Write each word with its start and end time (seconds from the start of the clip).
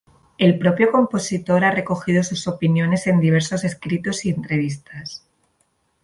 El 0.39 0.57
propio 0.57 0.91
compositor 0.91 1.63
ha 1.63 1.69
recogido 1.69 2.23
sus 2.23 2.47
opiniones 2.47 3.05
en 3.05 3.19
diversos 3.19 3.63
escritos 3.63 4.25
y 4.25 4.31
entrevistas. 4.31 5.27